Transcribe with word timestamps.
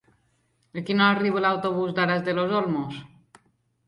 A 0.79 0.83
quina 0.85 1.03
hora 1.07 1.17
arriba 1.19 1.43
l'autobús 1.45 1.91
d'Aras 1.99 2.23
de 2.31 2.35
los 2.39 2.55
Olmos? 2.61 2.97